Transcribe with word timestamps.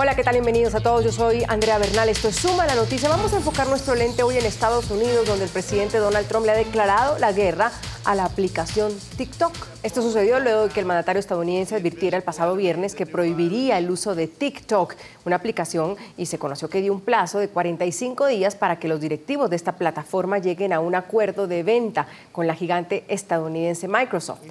Hola, 0.00 0.14
¿qué 0.14 0.22
tal? 0.22 0.34
Bienvenidos 0.34 0.76
a 0.76 0.80
todos. 0.80 1.02
Yo 1.02 1.10
soy 1.10 1.42
Andrea 1.48 1.76
Bernal. 1.76 2.08
Esto 2.08 2.28
es 2.28 2.36
Suma 2.36 2.64
la 2.66 2.76
Noticia. 2.76 3.08
Vamos 3.08 3.32
a 3.32 3.38
enfocar 3.38 3.66
nuestro 3.66 3.96
lente 3.96 4.22
hoy 4.22 4.36
en 4.36 4.46
Estados 4.46 4.92
Unidos, 4.92 5.26
donde 5.26 5.46
el 5.46 5.50
presidente 5.50 5.98
Donald 5.98 6.28
Trump 6.28 6.46
le 6.46 6.52
ha 6.52 6.54
declarado 6.54 7.18
la 7.18 7.32
guerra 7.32 7.72
a 8.04 8.14
la 8.14 8.24
aplicación 8.24 8.92
TikTok. 9.16 9.52
Esto 9.82 10.00
sucedió 10.00 10.38
luego 10.38 10.68
de 10.68 10.72
que 10.72 10.78
el 10.78 10.86
mandatario 10.86 11.18
estadounidense 11.18 11.74
advirtiera 11.74 12.16
el 12.16 12.22
pasado 12.22 12.54
viernes 12.54 12.94
que 12.94 13.06
prohibiría 13.06 13.76
el 13.76 13.90
uso 13.90 14.14
de 14.14 14.28
TikTok, 14.28 14.94
una 15.24 15.34
aplicación, 15.34 15.96
y 16.16 16.26
se 16.26 16.38
conoció 16.38 16.70
que 16.70 16.80
dio 16.80 16.92
un 16.92 17.00
plazo 17.00 17.40
de 17.40 17.48
45 17.48 18.26
días 18.26 18.54
para 18.54 18.78
que 18.78 18.86
los 18.86 19.00
directivos 19.00 19.50
de 19.50 19.56
esta 19.56 19.72
plataforma 19.72 20.38
lleguen 20.38 20.72
a 20.72 20.78
un 20.78 20.94
acuerdo 20.94 21.48
de 21.48 21.64
venta 21.64 22.06
con 22.30 22.46
la 22.46 22.54
gigante 22.54 23.04
estadounidense 23.08 23.88
Microsoft. 23.88 24.42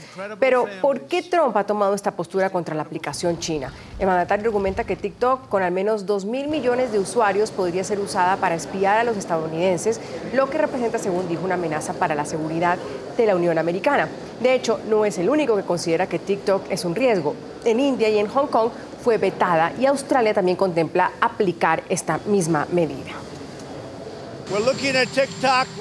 Pero, 0.41 0.65
¿por 0.81 1.03
qué 1.03 1.23
Trump 1.23 1.55
ha 1.55 1.63
tomado 1.63 1.93
esta 1.93 2.11
postura 2.11 2.49
contra 2.49 2.75
la 2.75 2.81
aplicación 2.81 3.39
china? 3.39 3.71
El 3.99 4.05
mandatario 4.05 4.45
argumenta 4.45 4.83
que 4.83 4.95
TikTok, 4.95 5.49
con 5.49 5.63
al 5.63 5.71
menos 5.71 6.05
2 6.05 6.25
mil 6.25 6.47
millones 6.49 6.91
de 6.91 6.99
usuarios, 6.99 7.49
podría 7.49 7.83
ser 7.83 7.99
usada 7.99 8.37
para 8.37 8.53
espiar 8.53 8.99
a 8.99 9.03
los 9.03 9.17
estadounidenses, 9.17 9.99
lo 10.33 10.51
que 10.51 10.59
representa, 10.59 10.99
según 10.99 11.27
dijo, 11.27 11.43
una 11.43 11.55
amenaza 11.55 11.93
para 11.93 12.13
la 12.13 12.23
seguridad 12.23 12.77
de 13.17 13.25
la 13.25 13.35
Unión 13.35 13.57
Americana. 13.57 14.07
De 14.39 14.53
hecho, 14.53 14.79
no 14.87 15.03
es 15.03 15.17
el 15.17 15.31
único 15.31 15.55
que 15.55 15.63
considera 15.63 16.05
que 16.05 16.19
TikTok 16.19 16.69
es 16.69 16.85
un 16.85 16.93
riesgo. 16.93 17.33
En 17.65 17.79
India 17.79 18.07
y 18.09 18.19
en 18.19 18.27
Hong 18.27 18.47
Kong 18.47 18.69
fue 19.03 19.17
vetada 19.17 19.71
y 19.79 19.87
Australia 19.87 20.33
también 20.33 20.57
contempla 20.57 21.13
aplicar 21.19 21.81
esta 21.89 22.19
misma 22.27 22.67
medida. 22.71 23.26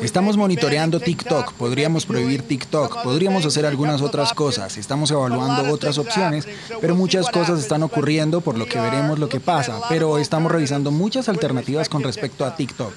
Estamos 0.02 0.36
monitoreando 0.36 0.98
TikTok, 0.98 1.52
podríamos 1.52 2.04
prohibir 2.04 2.42
TikTok, 2.42 3.02
podríamos 3.04 3.46
hacer 3.46 3.64
algunas 3.64 4.02
otras 4.02 4.34
cosas, 4.34 4.76
estamos 4.76 5.10
evaluando 5.12 5.72
otras 5.72 5.98
opciones, 5.98 6.48
pero 6.80 6.96
muchas 6.96 7.30
cosas 7.30 7.60
están 7.60 7.84
ocurriendo 7.84 8.40
por 8.40 8.58
lo 8.58 8.66
que 8.66 8.80
veremos 8.80 9.20
lo 9.20 9.28
que 9.28 9.38
pasa, 9.38 9.80
pero 9.88 10.18
estamos 10.18 10.50
revisando 10.50 10.90
muchas 10.90 11.28
alternativas 11.28 11.88
con 11.88 12.02
respecto 12.02 12.44
a 12.44 12.56
TikTok. 12.56 12.92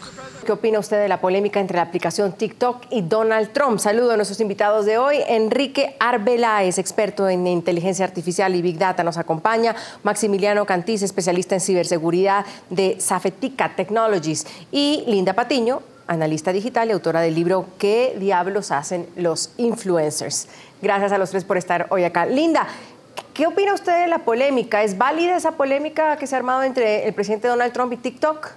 ¿Qué 0.46 0.54
opina 0.54 0.80
usted 0.80 1.00
de 1.00 1.08
la 1.08 1.22
polémica 1.22 1.60
entre 1.60 1.78
la 1.78 1.84
aplicación 1.84 2.32
TikTok 2.32 2.86
y 2.90 3.02
Donald 3.02 3.52
Trump? 3.54 3.78
Saludo 3.78 4.14
a 4.14 4.16
nuestros 4.16 4.40
invitados 4.40 4.86
de 4.88 4.98
hoy. 4.98 5.18
Enrique 5.28 5.96
Arbeláez, 6.00 6.80
experto 6.80 7.30
en 7.30 7.46
inteligencia 7.46 8.04
artificial 8.04 8.56
y 8.56 8.64
Big 8.64 8.80
Data, 8.80 9.04
nos 9.04 9.18
acompaña. 9.18 9.76
Maximiliano 10.02 10.66
Cantiz, 10.66 11.04
especialista 11.04 11.54
en 11.54 11.62
ciberseguridad 11.62 12.48
de 12.72 12.96
Safetica 13.00 13.76
Technologies. 13.76 14.48
Y 14.72 15.04
Linda 15.06 15.34
Patiño, 15.34 15.59
analista 16.08 16.52
digital 16.52 16.90
y 16.90 16.92
autora 16.92 17.22
del 17.22 17.36
libro 17.36 17.66
¿Qué 17.78 18.16
diablos 18.18 18.72
hacen 18.72 19.08
los 19.16 19.52
influencers? 19.58 20.48
Gracias 20.82 21.12
a 21.12 21.18
los 21.18 21.30
tres 21.30 21.44
por 21.44 21.58
estar 21.58 21.88
hoy 21.90 22.04
acá. 22.04 22.26
Linda, 22.26 22.68
¿qué 23.34 23.48
opina 23.48 23.74
usted 23.74 24.02
de 24.02 24.08
la 24.08 24.20
polémica? 24.20 24.84
¿Es 24.84 24.98
válida 24.98 25.38
esa 25.38 25.52
polémica 25.52 26.18
que 26.18 26.28
se 26.28 26.36
ha 26.36 26.38
armado 26.38 26.64
entre 26.64 27.08
el 27.08 27.14
presidente 27.14 27.48
Donald 27.48 27.74
Trump 27.74 27.94
y 27.94 27.98
TikTok? 27.98 28.52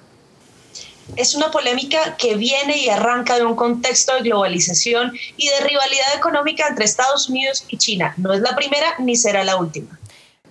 es 1.17 1.35
una 1.35 1.51
polémica 1.51 2.17
que 2.17 2.37
viene 2.37 2.79
y 2.79 2.89
arranca 2.89 3.37
de 3.37 3.45
un 3.45 3.55
contexto 3.55 4.15
de 4.15 4.23
globalización 4.23 5.13
y 5.37 5.49
de 5.49 5.61
rivalidad 5.61 6.15
económica 6.17 6.67
entre 6.69 6.85
Estados 6.85 7.29
Unidos 7.29 7.65
y 7.69 7.77
China. 7.77 8.15
No 8.17 8.33
es 8.33 8.41
la 8.41 8.55
primera 8.57 8.95
ni 8.99 9.17
será 9.17 9.45
la 9.45 9.57
última. 9.57 9.99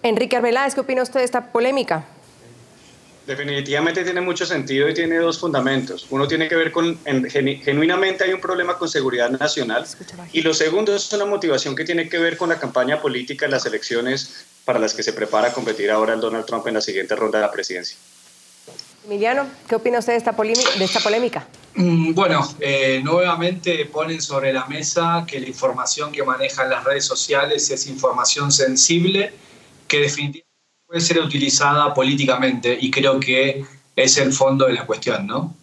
Enrique 0.04 0.36
Arbeláez, 0.36 0.76
¿qué 0.76 0.82
opina 0.82 1.04
usted 1.04 1.20
de 1.20 1.26
esta 1.26 1.52
polémica? 1.52 2.06
Definitivamente 3.28 4.04
tiene 4.04 4.20
mucho 4.20 4.46
sentido 4.46 4.90
y 4.90 4.94
tiene 4.94 5.18
dos 5.18 5.40
fundamentos. 5.40 6.08
Uno 6.10 6.28
tiene 6.28 6.48
que 6.48 6.56
ver 6.56 6.72
con, 6.72 7.00
genuinamente 7.04 8.24
hay 8.24 8.34
un 8.34 8.42
problema 8.42 8.78
con 8.78 8.90
seguridad 8.90 9.30
nacional 9.30 9.86
y 10.34 10.42
lo 10.42 10.54
segundo 10.54 10.96
es 10.96 11.14
una 11.14 11.26
motivación 11.26 11.76
que 11.76 11.86
tiene 11.86 12.10
que 12.10 12.18
ver 12.18 12.36
con 12.36 12.50
la 12.50 12.58
campaña 12.58 13.00
política 13.00 13.46
en 13.46 13.52
las 13.52 13.66
elecciones 13.66 14.46
para 14.66 14.80
las 14.80 14.96
que 14.96 15.04
se 15.04 15.14
prepara 15.14 15.50
a 15.50 15.54
competir 15.54 15.92
ahora 15.92 16.16
el 16.16 16.20
Donald 16.20 16.46
Trump 16.46 16.66
en 16.68 16.74
la 16.76 16.82
siguiente 16.82 17.16
ronda 17.16 17.40
de 17.40 17.46
la 17.46 17.52
presidencia. 17.52 17.96
Emiliano, 19.06 19.48
¿qué 19.68 19.76
opina 19.76 20.00
usted 20.00 20.14
de 20.14 20.18
esta, 20.18 20.32
de 20.32 20.86
esta 20.86 21.00
polémica? 21.00 21.48
Mm, 21.76 22.14
bueno, 22.14 22.48
eh, 22.60 23.02
nuevamente 23.04 23.86
ponen 23.86 24.22
sobre 24.22 24.54
la 24.54 24.66
mesa 24.66 25.26
que 25.28 25.40
la 25.40 25.48
información 25.48 26.12
que 26.12 26.24
manejan 26.24 26.70
las 26.70 26.84
redes 26.84 27.06
sociales 27.06 27.70
es 27.72 27.88
información 27.88 28.52
sensible 28.52 29.34
que 29.88 30.00
definitivamente 30.00 30.51
puede 30.92 31.02
ser 31.06 31.22
utilizada 31.22 31.94
políticamente 31.94 32.78
y 32.80 32.92
creo 32.92 33.18
que 33.18 33.64
es 33.96 34.18
el 34.18 34.34
fondo 34.34 34.66
de 34.66 34.74
la 34.74 34.86
cuestión, 34.86 35.26
¿no? 35.26 35.56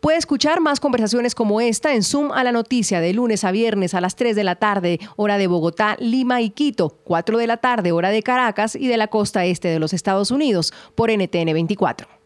Puede 0.00 0.18
escuchar 0.18 0.60
más 0.60 0.78
conversaciones 0.78 1.34
como 1.34 1.60
esta 1.60 1.94
en 1.94 2.04
Zoom 2.04 2.30
a 2.30 2.44
la 2.44 2.52
noticia 2.52 3.00
de 3.00 3.12
lunes 3.12 3.42
a 3.42 3.50
viernes 3.50 3.94
a 3.94 4.00
las 4.00 4.14
3 4.14 4.36
de 4.36 4.44
la 4.44 4.54
tarde, 4.54 5.00
hora 5.16 5.36
de 5.36 5.48
Bogotá, 5.48 5.96
Lima 5.98 6.42
y 6.42 6.50
Quito, 6.50 6.90
4 7.02 7.38
de 7.38 7.48
la 7.48 7.56
tarde, 7.56 7.90
hora 7.90 8.10
de 8.10 8.22
Caracas 8.22 8.76
y 8.76 8.86
de 8.86 8.96
la 8.96 9.08
costa 9.08 9.44
este 9.44 9.66
de 9.66 9.80
los 9.80 9.92
Estados 9.92 10.30
Unidos, 10.30 10.72
por 10.94 11.10
NTN 11.10 11.52
24. 11.52 12.17